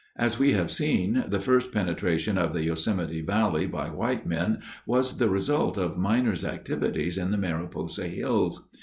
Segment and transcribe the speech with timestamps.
[0.15, 5.19] As we have seen, the first penetration of the Yosemite Valley by white men was
[5.19, 8.67] the result of miners' activities in the Mariposa hills.